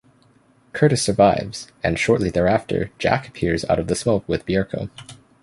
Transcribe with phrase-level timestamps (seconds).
[0.73, 4.89] Curtis survives and shortly thereafter Jack appears out of the smoke with Bierko.